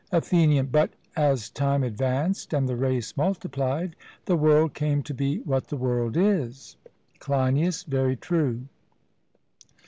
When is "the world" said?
4.25-4.73, 5.67-6.17